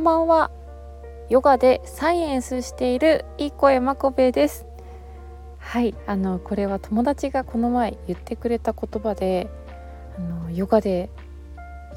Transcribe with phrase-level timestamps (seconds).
[0.00, 0.50] んばんは。
[1.28, 4.64] ヨガでサイエンスしているいい声まこべです。
[5.58, 9.50] はいあのこれは友達がこの前言ってくれた言葉で
[10.16, 11.10] あのヨガで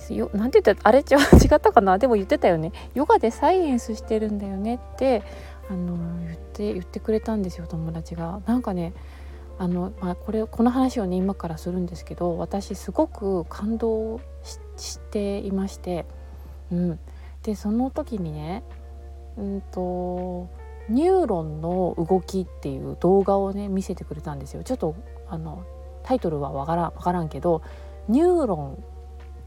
[0.10, 0.90] よなんて言った？
[0.90, 1.98] あれ違ったかな？
[1.98, 2.74] でも言ってたよね。
[2.94, 5.24] ヨガでサイエンスしてるんだよねって
[5.70, 8.42] あの言って言ってくれたんですよ友達が。
[8.46, 8.94] なんかね
[9.58, 14.20] あの、まあ、これこの話をね今からするんですけど私すごく感動
[14.76, 16.06] していまして、
[16.70, 17.00] うん、
[17.44, 18.64] でその時にね
[19.38, 20.48] うんと
[20.90, 24.64] ニューロンの動きっていう動画をね見せてくれたんですよ。
[24.64, 24.96] ちょっと
[25.30, 25.64] あの
[26.04, 27.62] タイトルはわからんわからんけど
[28.10, 28.84] ニューロン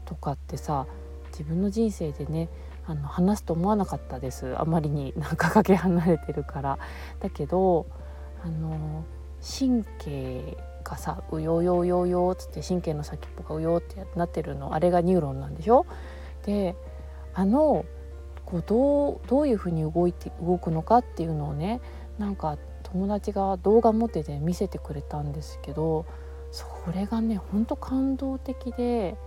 [0.05, 0.87] とかってさ
[1.31, 2.49] 自分の人生でね
[2.87, 4.55] あの話すと思わなかったです。
[4.59, 6.79] あまりに なんかかけ離れてるから。
[7.19, 7.85] だけど
[8.43, 9.03] あの
[9.41, 15.85] 神経がさうようようようよっつって神経の先っぽがうよってなってるのあれがニューロンなんでしょ？
[16.45, 16.75] で
[17.37, 17.85] あの
[18.45, 21.81] こうどうどういうふうに動いて動くのかっていうのをね
[22.17, 26.07] なんか友達が動画持ってて見せてくれたんですけど
[26.51, 29.17] それがねほんと感動的で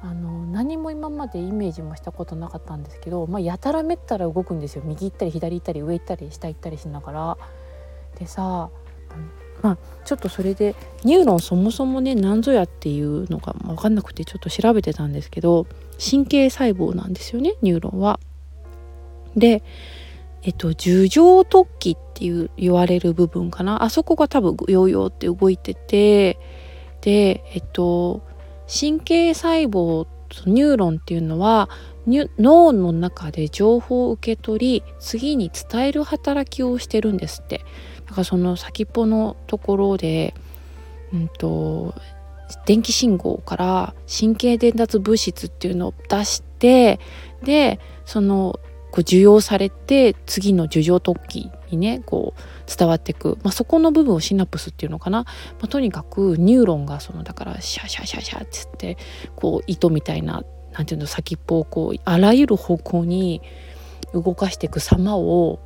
[0.00, 7.38] あの何も今までイメージもしたことなかったんですけど、まあ、やたらめったら動くんですよ右行ったり左行ったり上行ったり下行ったりしながら。
[8.18, 8.70] でさ
[9.60, 15.66] まあ、ちょっとそれでニューロンそもそもね何ぞやっていうのが分かんなくてちょっと調べてたんですけど
[15.98, 18.18] 神経細胞なんですよねニューロンは。
[19.36, 19.62] で
[20.42, 26.38] えっと樹状突起っていう言われる部分かなあそこが多分ヨーヨーって動いてて
[27.00, 28.22] でえっと
[28.68, 30.06] 神経細胞
[30.46, 31.68] ニューロンっていうのは
[32.06, 37.64] 脳の中で情報を受け取り次に伝える働きをしてるんですって
[38.06, 40.34] だからその先っぽのところで、
[41.12, 41.94] うんと、
[42.66, 47.00] 電気信号から神経伝達物質っていうのを出して
[47.42, 52.42] でそのこう受容されて次の受状突起にねこう
[52.76, 55.26] 伝わっていく、まあ、そこの部分をシナプスっていうのかな、ま
[55.62, 58.98] あ、とにかくニューロンがそのだからシャシャシャシャっつって
[59.34, 63.40] こう糸みたいななんていうの先っぽをこうあらゆる方向に
[64.12, 65.58] 動かしていく様を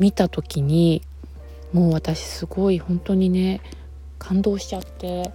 [0.00, 1.02] 見た時に
[1.72, 3.60] もう私すごい本当にね
[4.18, 5.32] 感動しちゃって。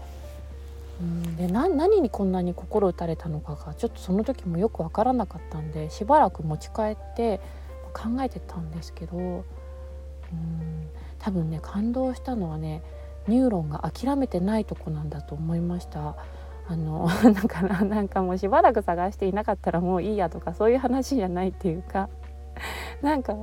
[1.00, 7.40] うん、で何にこんなに心打たれたのかがちょっとその時もよく分からなかったんでしばらく持ち帰って
[7.94, 9.44] 考えてたんですけどうん
[11.19, 12.84] 多分ね感動したのはね
[13.28, 16.16] ニューロンが諦めてないとこなんだと思いました。
[16.69, 22.09] あの なんかなんかもうしばらく探していなかったらもういいやとかそういう話じゃないっていうか
[23.02, 23.38] なんか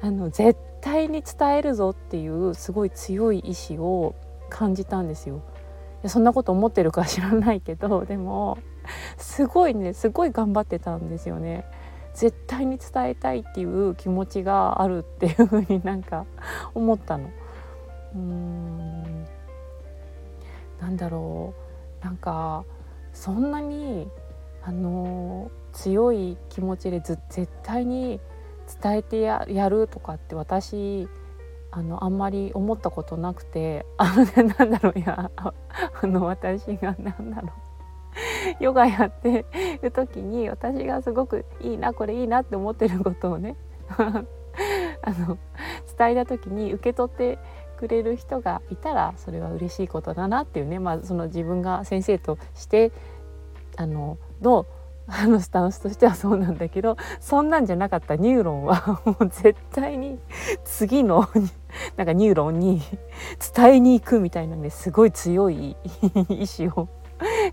[0.00, 4.14] あの絶対に伝えるぞっていうすごい強い意志を
[4.48, 5.40] 感じたんですよ。
[6.06, 8.58] そんなこと思ってるか知らないけど でも
[9.16, 11.64] すごいねすごい頑張ってたんですよね。
[12.14, 16.24] 絶対に伝えたいっていう気持ちがあるっていうふうになんか
[16.74, 17.28] 思ったの。
[18.14, 19.26] うーん
[20.80, 21.52] なんだろ
[22.00, 22.64] うなんか
[23.12, 24.08] そんなに
[24.62, 28.20] あの強い気持ちで絶対に
[28.82, 31.08] 伝えてやるとかって私
[31.70, 35.30] あのあんまり思ったことなくてあのなんだろういや
[36.02, 37.66] あの私が何だろう。
[38.60, 39.44] ヨガやって
[39.82, 43.56] る時に私がすごくいいなこれいいなって思ってることをね
[43.98, 45.38] あの
[45.98, 47.38] 伝えた時に受け取って
[47.76, 52.90] くれる人がいたらそれは嬉しいことだなっていうね、まあ、その自分が先生として
[53.76, 54.66] あのの
[55.08, 60.18] あのスタンスとしてはそうなんだけどそんなんじゃなかったニューロンは もう絶対に
[60.64, 61.28] 次の
[61.96, 62.82] なんかニューロンに
[63.54, 65.76] 伝えに行くみたいなねすごい強い
[66.28, 66.88] 意志を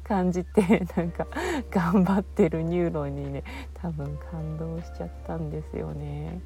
[0.03, 1.27] 感じてなんか
[1.69, 3.43] 頑張ってるニューロンにね
[3.75, 6.41] 多分感動しちゃったんですよね。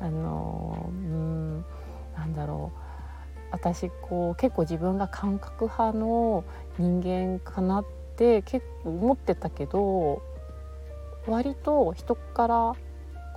[0.00, 1.64] あのうん
[2.16, 2.78] なんだろう
[3.52, 6.44] 私こう結構自分が感覚派の
[6.78, 7.84] 人間かなっ
[8.16, 10.22] て結構思ってたけど
[11.30, 12.74] 割と人から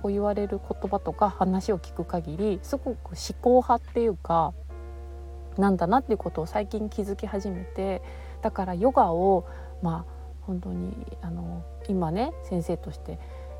[0.02, 4.52] こう言われる言葉とか話を聞く限りすごく思考派っていうか
[5.56, 8.02] なんだなっていうことを最近気づき始めて
[8.42, 9.46] だからヨガを
[9.82, 10.92] まあ本当に
[11.22, 13.18] あの今ね先生として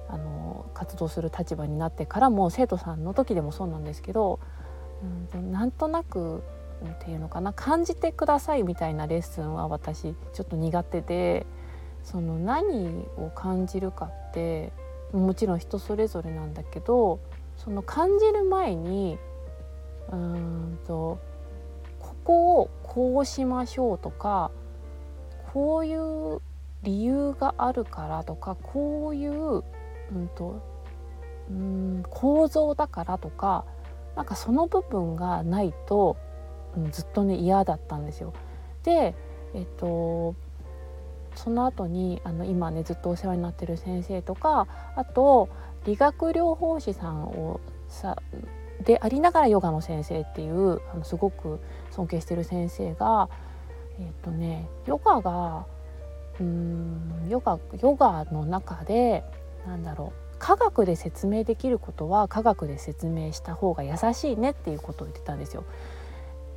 [0.09, 4.41] あの活動する立場になってからも生徒さんの時でもそうなんですけど、
[5.33, 6.43] うん、なんとなく
[6.85, 11.47] っていうのかな感じてくださいみたいなレッスンは私ちょっと苦手で
[12.03, 14.73] その何を感じるかって
[15.13, 17.21] もちろん人それぞれなんだけど
[17.57, 19.17] その感じる前に
[20.11, 21.21] うんと
[22.01, 24.51] ここをこうしましょうとか
[25.53, 26.41] こういう
[26.83, 30.61] 理由があるからとかこういう、うんと、
[31.49, 33.65] うん構造だからとか
[34.17, 36.17] なんかその部分がないと、
[36.77, 38.33] うん、ずっとね嫌だったんですよ。
[38.83, 39.15] で
[39.55, 40.35] えっと
[41.35, 44.67] その後にあの今ねずっとお世話になってる先生とか
[44.97, 45.49] あと
[45.85, 48.17] 理学療法士さんをさ
[48.85, 51.61] でありながらヨガの先生っていうあのすごく
[51.91, 53.29] 尊敬してる先生が
[53.99, 55.67] えっ、とねヨガが
[56.41, 59.23] うんヨガヨガの中で
[59.67, 65.65] なんだろう科学で説明できることは科学で説明した方が優しいねっていうことを言ってたんですよ。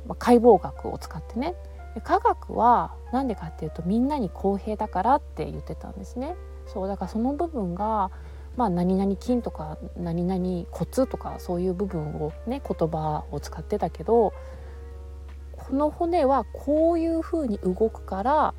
[0.06, 1.54] まあ、解剖学を使ってね
[2.02, 6.34] 科学は何でかっていうとみんなに公平だからって言ってたんですね。
[6.66, 8.10] そうだからその部分が
[8.58, 14.34] まあ、何々筋とか何々骨とかそういう部分をね言葉を使ってたけど
[15.52, 18.54] この骨はこういうふうに動くから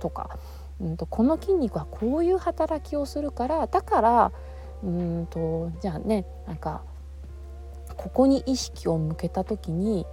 [0.00, 0.38] とか、
[0.80, 4.32] うんと、この筋肉はこういう働きをするからだから
[4.82, 6.80] うんとじゃあねなんか
[7.98, 10.06] ここに意識を向けた時に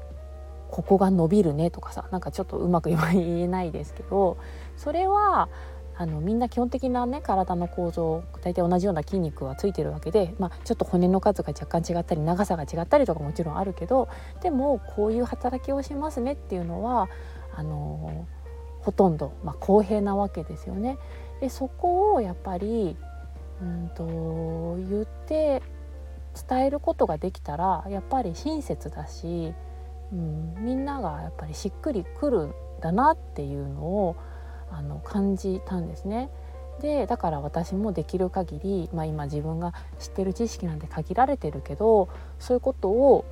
[0.70, 4.38] ここが伸びるねとかさなんかちょっとうまく言えないですけど
[4.76, 5.50] それは
[5.98, 14.10] あのみんな基本的なね体の構造大体同じような筋肉はついてるわけで、まあ、ちょっと骨の数が若干違ったり長さが違ったりとかもちろんあるけど
[14.42, 17.10] でもこういう働きをしますねっていうのは
[17.56, 18.28] あの
[18.82, 20.98] ほとんど、まあ、公平なわけですよね。
[21.40, 22.98] でそこをやっぱり
[23.62, 25.64] うんと言って
[26.48, 29.54] 伝えることができたらやっぱり親切だし、
[30.12, 34.16] うん、みんながやっぱりしっくりくるんだなっていうのを
[34.72, 36.30] あの感じたんですね。
[36.82, 43.24] でだから私もできる限り、まあ、今自分が知ってる知識なんて限られてるけどそういうことを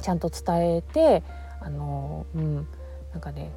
[0.00, 1.24] ちゃんと伝えて
[1.60, 2.68] あの、うん、
[3.12, 3.50] なんかね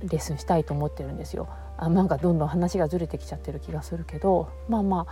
[0.00, 1.48] レッスンしたいと思ってるんですよ。
[1.78, 5.06] あなんかどんどん話がずれてきちゃってる気がするけどまあま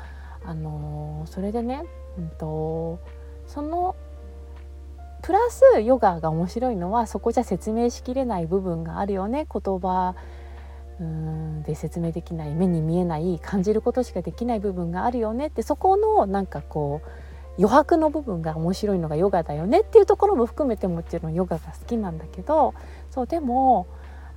[0.44, 1.85] あ、あのー、それでね、
[2.19, 2.99] うんと、
[3.46, 3.96] その
[5.24, 9.46] プラスヨガが面白いのはそこじゃ説明しきれない部分があるよね。
[9.50, 10.14] 言葉
[11.00, 15.46] うんで説明できない目に見えない感じることしかできない部分があるよね。
[15.46, 17.08] ってそこのなんかこう
[17.56, 22.74] 余白の部分が面白いのがヨガだよねっていうところも含めてもちろんヨガが好きなんだけど。
[23.10, 23.86] そうでも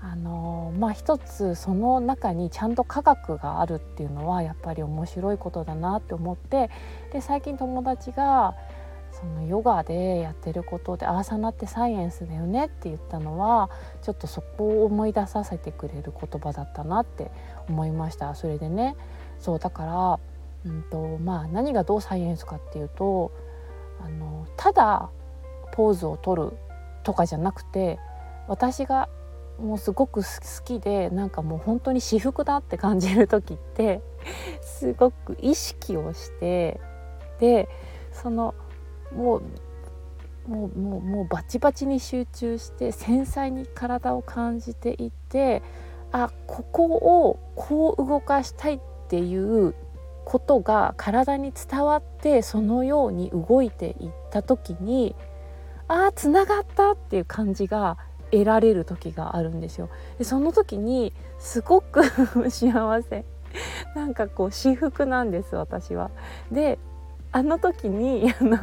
[0.01, 6.69] あのまあ一つその中にちゃんと科学があるっていうのはやっぱり面白いことだなって思って。
[7.11, 8.55] で最近友達が
[9.11, 13.69] そのヨガでやってることでアーサナってサイエンスだよねって言ったのは
[14.01, 17.31] ちょっとそこを思い出させてくれる言葉だったなって
[17.67, 18.35] 思いました。
[18.35, 18.95] それでね
[19.39, 20.19] そうだから、
[20.71, 23.31] うんとまあ、何がどうサイエンスかっていうと
[23.99, 25.09] あのただ
[25.71, 26.57] ポーズを取る
[27.03, 27.99] とかじゃなくて
[28.47, 29.09] 私が
[29.59, 30.27] もうすごく好
[30.63, 34.01] きでなんかもう本当に私服だって感じる時って
[34.61, 36.79] すごく意識をして
[37.39, 37.67] で
[38.11, 38.53] その
[39.15, 39.43] もう
[40.47, 45.61] もうもうもうバチバチに集中して繊細に体を感じていって
[46.11, 49.75] あここをこう動かしたいっていう
[50.23, 55.15] ことが体に伝わってそのように動いていった時に
[55.87, 57.97] あつながったっていう感じが
[58.31, 59.89] 得られる時があるんですよ。
[60.17, 62.03] でその時にすごく
[62.51, 63.25] 幸せ
[63.95, 66.11] なんかこう私服なんです私は。
[66.51, 66.77] で
[67.37, 68.57] あの時に あの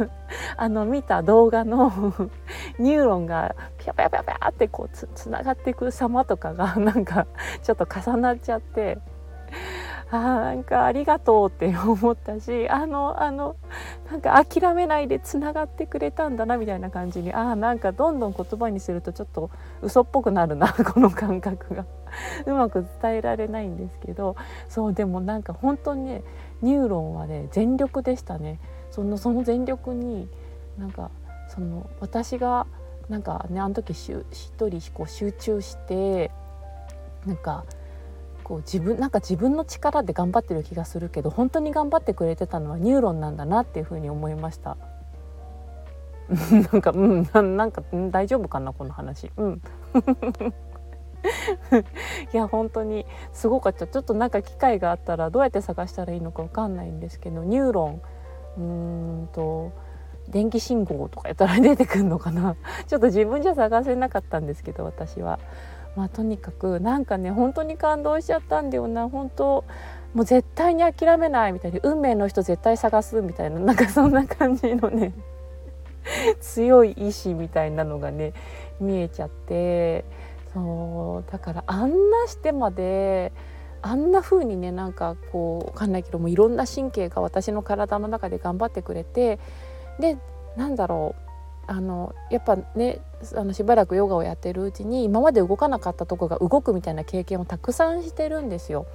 [0.56, 1.92] あの見た動画の
[2.80, 7.28] ニューロンがピャピャピャピャってこうつながっていく様とかが なんか
[7.62, 8.98] ちょっと重なっちゃって
[10.10, 13.54] あなんかありがとうって思ったしあのあの
[14.10, 19.50] なんか諦めないでつながってくれたんだなみたいな感じにあなんかどんどん言葉にするとちょっと
[19.82, 21.84] 嘘っぽくなるなこの感覚が。
[22.46, 24.36] うまく伝えられないんですけど
[24.68, 26.22] そうでもなんか本当にね
[26.64, 28.58] ニューロンはね全力でしたね
[28.90, 30.28] そのその全力に
[30.78, 31.10] なんか
[31.48, 32.66] その私が
[33.08, 34.22] なんかねあの時一
[34.58, 36.30] 人こう集中して
[37.26, 37.64] なんか
[38.42, 44.76] こう自分なんか自分の力で頑張ってる気がするけど本当に頑張ってくれてたのはニューロンなんだなっていうふうに思いました。
[46.72, 49.30] なんかうんなんか大丈夫かなこの話。
[49.36, 49.62] うん
[52.32, 53.86] いや本当にすごかった。
[53.86, 58.02] ちょっとなんか機会があったらどうやって探したらいいのか分かんないんですけどニューロン
[58.56, 58.60] う
[59.24, 59.72] んと
[60.28, 62.56] 電気信号とかやったら出てくるのかな。
[62.86, 65.38] ちょっと自分じゃ探せなかったんですけど私は。
[65.96, 69.08] まあ、とにかくなんかね本当に感動しちゃったんだよな。
[69.08, 69.64] 本当
[70.12, 75.12] もう絶対に諦めないみたいな運命の人絶対探すみたいななんかそんな感じのね
[76.40, 78.32] 強い意志みたいなのがね
[78.80, 80.04] 見えちゃって。
[80.54, 83.32] そうだからあんなしてまで
[83.82, 89.38] あんな風にねなんかこうわかんないけどもいろんな神経が私の体の中で頑張ってくれて
[90.00, 90.16] で
[90.56, 91.24] なんだろう
[91.66, 93.00] あのやっぱね
[93.34, 98.86] あのしばらくヨガをやってるうちに今まで動かなかったとこが動くみたいな経験をたくさんしてるんですよ。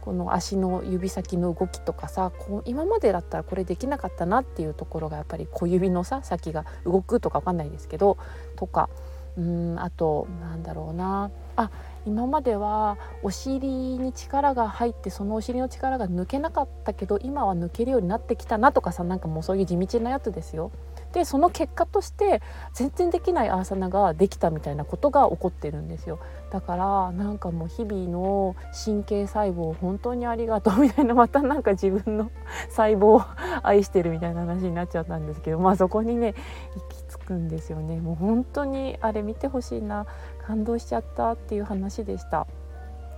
[0.00, 8.18] この足の指先の動きとかさこう今までだったらこれできなかったなっていうところがやっぱり小指のさ先が動くとか分かんないですけど
[8.56, 8.90] とか
[9.36, 11.70] うんあとなんだろうなあ
[12.06, 20.70] 今まではお尻に力が入ってそのお尻の力が抜けなかったけど今は抜けるようになってきたなとかさなんかもうそういう地道なやつですよ。
[21.14, 22.42] でその結果として
[22.72, 26.18] 全然できないアーサナができたみたいなことが起こってるんですよ。
[26.50, 32.30] だからなんかもう日々の神経細胞本当にありがとうみたいなまたなんか自分の
[32.68, 33.22] 細胞を
[33.62, 36.34] 愛してるみたいな話になっちゃったんですけどまあそこにね
[36.74, 38.00] 行き着くんですよね。
[38.00, 40.06] もう本当にあれ見てほしいな。
[40.46, 42.46] 感動しちゃったっていう話でした。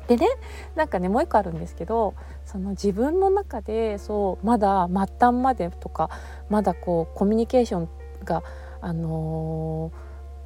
[0.08, 0.26] でね
[0.75, 6.10] なんかねもう一個あるんですけどその自分の中でそうまだ末端までとか
[6.48, 7.88] まだこうコミュニケーション
[8.25, 8.42] が
[8.80, 9.92] あの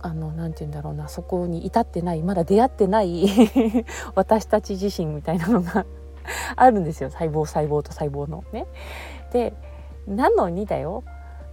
[0.02, 3.26] ー、あのなて言うんだろうなそこに至ってないまだ出会ってない
[4.14, 5.84] 私たち自身みたいなのが
[6.56, 7.10] あるんですよ。
[7.10, 8.44] 細胞細胞と細胞の。
[8.52, 8.66] ね。
[9.32, 9.52] で
[10.06, 11.04] なのにだよ。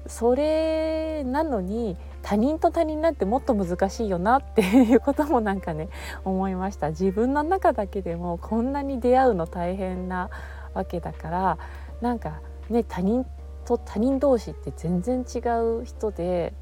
[0.08, 1.98] それなのに
[2.28, 5.88] 他人と他人なんてもっと難しいよなっていうこともなんかね
[6.26, 6.90] 思いました。
[6.90, 10.30] 自分の中だけでもこんなに出会うの大変な
[10.74, 11.58] わけだから
[12.02, 13.26] なんかね他人
[13.64, 15.40] と他人同士って全然違
[15.80, 16.54] う人で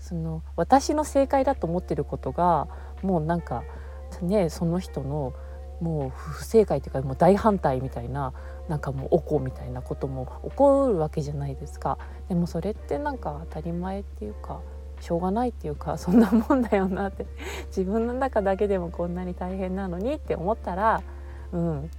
[0.00, 2.66] その私の正解だと思ってることが
[3.02, 3.62] もうなんか
[4.20, 5.32] ねその人の
[5.80, 8.32] もう不正解っていうかもう大反対みたいな
[8.68, 11.98] なんかもうおこみたいなことも起こるわけじゃないですか。
[12.28, 14.60] でもそれってなんか当たり前っていうか
[15.04, 17.26] しょうがないっていうか そんなもんだよなって。
[17.68, 21.02] 自分の中だけでもこんなに大変なのにって思ったら
[21.52, 21.90] うん。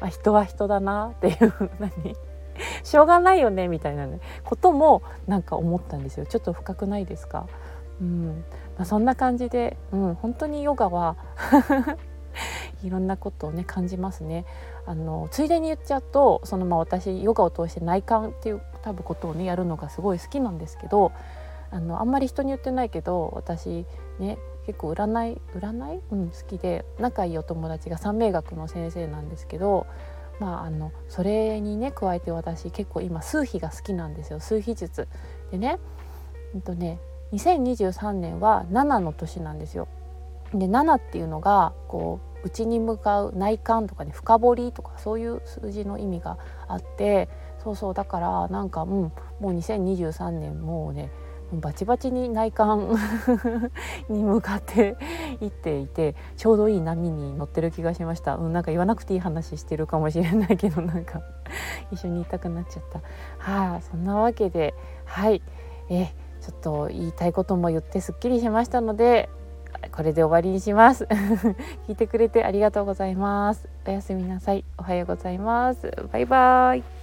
[0.00, 1.92] あ人は人だなっていう何
[2.82, 4.20] しょうがないよねみたいなね。
[4.44, 6.26] こともなんか思ったんですよ。
[6.26, 7.46] ちょっと深くないですか？
[8.00, 8.44] うん。
[8.76, 11.16] まあ、そんな感じで、うん、本当にヨガは
[12.82, 14.44] いろんなことをね感じますね。
[14.86, 21.12] あのついでに言っちゃうとそのまあ私ヨガを通して内観っていう多分ことをねやるのがすごい好きなんですけど
[21.72, 23.86] あのあんまり人に言ってないけど私
[24.18, 29.86] ね結構占い占い、うん、好きで仲いいお友達が三名学の先生なんですけど
[30.38, 34.40] まああのそれにね加えて私結構今数秘が好きなんですよ。
[34.40, 35.08] 数秘術。
[35.50, 35.78] でね,、
[36.54, 36.98] うんとね
[37.32, 39.88] 2023年は7の年なんですよ。
[40.52, 46.38] で7っていうのがこう内に向かう内観とかね深掘りとかそういう数字の意味が
[46.68, 47.28] あって
[47.62, 51.10] そうそうだからなんか、うん、もう2023年もうね
[51.60, 52.96] バチバチに内観
[54.08, 54.96] に向かって
[55.40, 61.20] いっていてちょうどいい波に乗ってる気がしました、うん、なんか言わなくていい話してるかもしれないけどなんか
[61.92, 63.00] 一緒にいたくなっちゃった。
[63.38, 65.42] はい、あ、そんなわけではい。
[65.90, 69.28] えちょっと言いたいことも言ってすっきりしましたので
[69.92, 71.04] これで終わりにします。
[71.88, 73.68] 聞いてくれてありがとうございます。
[73.86, 74.64] おやすみなさい。
[74.78, 75.92] おはようございます。
[76.12, 77.01] バイバイ。